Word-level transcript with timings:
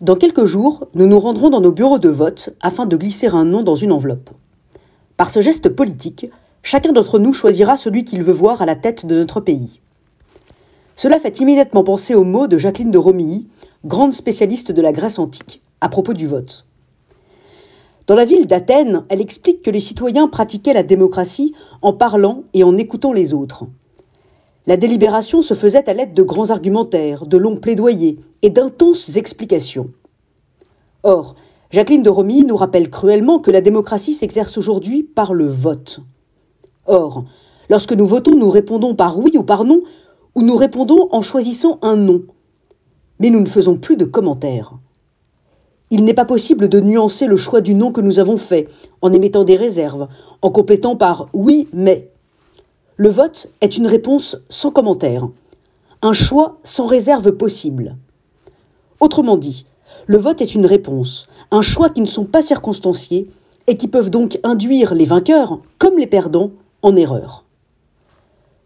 Dans 0.00 0.16
quelques 0.16 0.44
jours, 0.44 0.88
nous 0.94 1.06
nous 1.06 1.20
rendrons 1.20 1.50
dans 1.50 1.60
nos 1.60 1.70
bureaux 1.70 1.98
de 1.98 2.08
vote 2.08 2.50
afin 2.60 2.86
de 2.86 2.96
glisser 2.96 3.28
un 3.28 3.44
nom 3.44 3.62
dans 3.62 3.74
une 3.74 3.92
enveloppe. 3.92 4.30
Par 5.16 5.30
ce 5.30 5.40
geste 5.40 5.68
politique, 5.68 6.26
chacun 6.62 6.92
d'entre 6.92 7.18
nous 7.18 7.32
choisira 7.32 7.76
celui 7.76 8.04
qu'il 8.04 8.22
veut 8.22 8.32
voir 8.32 8.62
à 8.62 8.66
la 8.66 8.74
tête 8.74 9.06
de 9.06 9.14
notre 9.14 9.40
pays. 9.40 9.80
Cela 10.96 11.20
fait 11.20 11.40
immédiatement 11.40 11.84
penser 11.84 12.14
aux 12.14 12.24
mots 12.24 12.46
de 12.46 12.58
Jacqueline 12.58 12.90
de 12.90 12.98
Romilly, 12.98 13.48
grande 13.84 14.14
spécialiste 14.14 14.72
de 14.72 14.82
la 14.82 14.92
Grèce 14.92 15.18
antique, 15.18 15.62
à 15.80 15.88
propos 15.88 16.14
du 16.14 16.26
vote. 16.26 16.66
Dans 18.06 18.16
la 18.16 18.24
ville 18.24 18.46
d'Athènes, 18.46 19.04
elle 19.08 19.20
explique 19.20 19.62
que 19.62 19.70
les 19.70 19.80
citoyens 19.80 20.26
pratiquaient 20.26 20.72
la 20.72 20.82
démocratie 20.82 21.54
en 21.82 21.92
parlant 21.92 22.42
et 22.54 22.64
en 22.64 22.76
écoutant 22.76 23.12
les 23.12 23.34
autres. 23.34 23.66
La 24.66 24.76
délibération 24.76 25.42
se 25.42 25.54
faisait 25.54 25.88
à 25.88 25.92
l'aide 25.92 26.14
de 26.14 26.22
grands 26.22 26.50
argumentaires, 26.50 27.26
de 27.26 27.36
longs 27.36 27.56
plaidoyers 27.56 28.18
et 28.42 28.50
d'intenses 28.50 29.16
explications. 29.16 29.90
Or, 31.02 31.34
Jacqueline 31.70 32.02
de 32.02 32.10
Romilly 32.10 32.44
nous 32.44 32.56
rappelle 32.56 32.88
cruellement 32.88 33.40
que 33.40 33.50
la 33.50 33.60
démocratie 33.60 34.14
s'exerce 34.14 34.58
aujourd'hui 34.58 35.02
par 35.02 35.34
le 35.34 35.48
vote. 35.48 36.00
Or, 36.86 37.24
lorsque 37.70 37.92
nous 37.92 38.06
votons, 38.06 38.36
nous 38.36 38.50
répondons 38.50 38.94
par 38.94 39.18
oui 39.18 39.32
ou 39.36 39.42
par 39.42 39.64
non, 39.64 39.82
ou 40.36 40.42
nous 40.42 40.56
répondons 40.56 41.08
en 41.10 41.22
choisissant 41.22 41.78
un 41.82 41.96
non. 41.96 42.22
Mais 43.18 43.30
nous 43.30 43.40
ne 43.40 43.46
faisons 43.46 43.76
plus 43.76 43.96
de 43.96 44.04
commentaires. 44.04 44.74
Il 45.90 46.04
n'est 46.04 46.14
pas 46.14 46.24
possible 46.24 46.68
de 46.68 46.80
nuancer 46.80 47.26
le 47.26 47.36
choix 47.36 47.60
du 47.60 47.74
non 47.74 47.90
que 47.90 48.00
nous 48.00 48.20
avons 48.20 48.36
fait, 48.36 48.68
en 49.00 49.12
émettant 49.12 49.44
des 49.44 49.56
réserves, 49.56 50.08
en 50.40 50.50
complétant 50.50 50.94
par 50.94 51.28
oui, 51.32 51.68
mais. 51.72 52.11
Le 52.96 53.08
vote 53.08 53.50
est 53.62 53.78
une 53.78 53.86
réponse 53.86 54.36
sans 54.50 54.70
commentaire, 54.70 55.26
un 56.02 56.12
choix 56.12 56.58
sans 56.62 56.86
réserve 56.86 57.32
possible. 57.32 57.96
Autrement 59.00 59.38
dit, 59.38 59.64
le 60.06 60.18
vote 60.18 60.42
est 60.42 60.54
une 60.54 60.66
réponse, 60.66 61.26
un 61.50 61.62
choix 61.62 61.88
qui 61.88 62.02
ne 62.02 62.06
sont 62.06 62.26
pas 62.26 62.42
circonstanciés 62.42 63.28
et 63.66 63.78
qui 63.78 63.88
peuvent 63.88 64.10
donc 64.10 64.38
induire 64.42 64.94
les 64.94 65.06
vainqueurs, 65.06 65.60
comme 65.78 65.96
les 65.96 66.06
perdants, 66.06 66.50
en 66.82 66.94
erreur. 66.94 67.44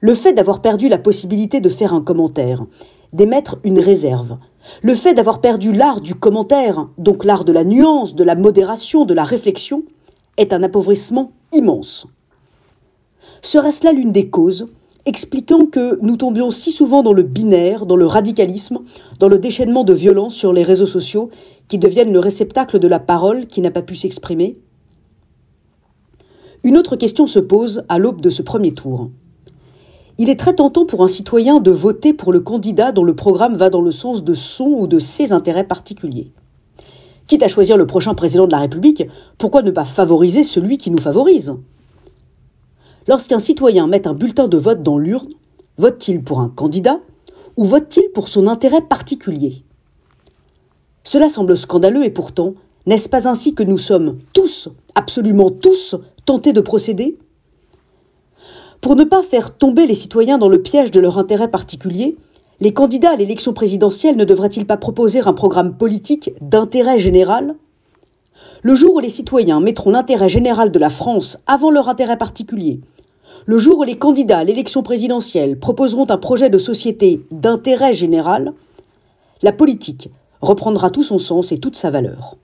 Le 0.00 0.14
fait 0.14 0.34
d'avoir 0.34 0.60
perdu 0.60 0.88
la 0.88 0.98
possibilité 0.98 1.60
de 1.60 1.68
faire 1.70 1.94
un 1.94 2.02
commentaire, 2.02 2.66
d'émettre 3.14 3.58
une 3.64 3.78
réserve, 3.78 4.36
le 4.82 4.94
fait 4.94 5.14
d'avoir 5.14 5.40
perdu 5.40 5.72
l'art 5.72 6.02
du 6.02 6.14
commentaire, 6.14 6.88
donc 6.98 7.24
l'art 7.24 7.44
de 7.44 7.52
la 7.52 7.64
nuance, 7.64 8.14
de 8.14 8.24
la 8.24 8.34
modération, 8.34 9.06
de 9.06 9.14
la 9.14 9.24
réflexion, 9.24 9.82
est 10.36 10.52
un 10.52 10.62
appauvrissement 10.62 11.32
immense. 11.52 12.06
Serait-ce 13.42 13.84
là 13.84 13.92
l'une 13.92 14.12
des 14.12 14.28
causes 14.28 14.68
expliquant 15.06 15.66
que 15.66 15.98
nous 16.02 16.16
tombions 16.16 16.50
si 16.50 16.70
souvent 16.70 17.02
dans 17.02 17.14
le 17.14 17.22
binaire, 17.22 17.86
dans 17.86 17.96
le 17.96 18.06
radicalisme, 18.06 18.80
dans 19.18 19.28
le 19.28 19.38
déchaînement 19.38 19.82
de 19.82 19.94
violence 19.94 20.34
sur 20.34 20.52
les 20.52 20.62
réseaux 20.62 20.86
sociaux 20.86 21.30
qui 21.68 21.78
deviennent 21.78 22.12
le 22.12 22.18
réceptacle 22.18 22.78
de 22.78 22.88
la 22.88 22.98
parole 22.98 23.46
qui 23.46 23.60
n'a 23.60 23.70
pas 23.70 23.82
pu 23.82 23.96
s'exprimer? 23.96 24.58
Une 26.62 26.76
autre 26.76 26.96
question 26.96 27.26
se 27.26 27.38
pose 27.38 27.84
à 27.88 27.98
l'aube 27.98 28.20
de 28.20 28.28
ce 28.28 28.42
premier 28.42 28.72
tour. 28.72 29.10
Il 30.18 30.28
est 30.28 30.38
très 30.38 30.54
tentant 30.54 30.84
pour 30.84 31.02
un 31.02 31.08
citoyen 31.08 31.60
de 31.60 31.70
voter 31.70 32.12
pour 32.12 32.30
le 32.30 32.40
candidat 32.40 32.92
dont 32.92 33.04
le 33.04 33.16
programme 33.16 33.56
va 33.56 33.70
dans 33.70 33.80
le 33.80 33.90
sens 33.90 34.22
de 34.22 34.34
son 34.34 34.66
ou 34.66 34.86
de 34.86 34.98
ses 34.98 35.32
intérêts 35.32 35.66
particuliers. 35.66 36.30
Quitte 37.26 37.42
à 37.42 37.48
choisir 37.48 37.78
le 37.78 37.86
prochain 37.86 38.12
président 38.12 38.46
de 38.46 38.52
la 38.52 38.58
République, 38.58 39.04
pourquoi 39.38 39.62
ne 39.62 39.70
pas 39.70 39.86
favoriser 39.86 40.44
celui 40.44 40.76
qui 40.76 40.90
nous 40.90 41.00
favorise? 41.00 41.54
Lorsqu'un 43.10 43.40
citoyen 43.40 43.88
met 43.88 44.06
un 44.06 44.14
bulletin 44.14 44.46
de 44.46 44.56
vote 44.56 44.84
dans 44.84 44.96
l'urne, 44.96 45.32
vote-t-il 45.78 46.22
pour 46.22 46.38
un 46.38 46.48
candidat 46.48 47.00
ou 47.56 47.64
vote-t-il 47.64 48.08
pour 48.12 48.28
son 48.28 48.46
intérêt 48.46 48.82
particulier? 48.82 49.64
Cela 51.02 51.28
semble 51.28 51.56
scandaleux 51.56 52.04
et 52.04 52.10
pourtant, 52.10 52.54
n'est-ce 52.86 53.08
pas 53.08 53.28
ainsi 53.28 53.52
que 53.52 53.64
nous 53.64 53.78
sommes 53.78 54.18
tous, 54.32 54.68
absolument 54.94 55.50
tous, 55.50 55.96
tentés 56.24 56.52
de 56.52 56.60
procéder? 56.60 57.18
Pour 58.80 58.94
ne 58.94 59.02
pas 59.02 59.22
faire 59.22 59.56
tomber 59.56 59.88
les 59.88 59.96
citoyens 59.96 60.38
dans 60.38 60.48
le 60.48 60.62
piège 60.62 60.92
de 60.92 61.00
leur 61.00 61.18
intérêt 61.18 61.50
particulier, 61.50 62.16
les 62.60 62.72
candidats 62.72 63.14
à 63.14 63.16
l'élection 63.16 63.52
présidentielle 63.52 64.14
ne 64.14 64.24
devraient-ils 64.24 64.66
pas 64.66 64.76
proposer 64.76 65.18
un 65.18 65.32
programme 65.32 65.76
politique 65.76 66.30
d'intérêt 66.40 66.98
général? 66.98 67.56
Le 68.62 68.76
jour 68.76 68.94
où 68.94 69.00
les 69.00 69.08
citoyens 69.08 69.58
mettront 69.58 69.90
l'intérêt 69.90 70.28
général 70.28 70.70
de 70.70 70.78
la 70.78 70.90
France 70.90 71.38
avant 71.48 71.72
leur 71.72 71.88
intérêt 71.88 72.16
particulier, 72.16 72.78
le 73.50 73.58
jour 73.58 73.80
où 73.80 73.82
les 73.82 73.98
candidats 73.98 74.38
à 74.38 74.44
l'élection 74.44 74.84
présidentielle 74.84 75.58
proposeront 75.58 76.08
un 76.08 76.18
projet 76.18 76.50
de 76.50 76.58
société 76.58 77.20
d'intérêt 77.32 77.92
général, 77.92 78.52
la 79.42 79.50
politique 79.50 80.08
reprendra 80.40 80.88
tout 80.88 81.02
son 81.02 81.18
sens 81.18 81.50
et 81.50 81.58
toute 81.58 81.74
sa 81.74 81.90
valeur. 81.90 82.36